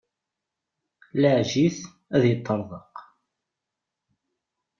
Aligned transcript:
Laɛej 1.21 1.51
it, 1.67 1.79
ad 2.15 2.23
iṭṭerḍeq. 2.33 2.95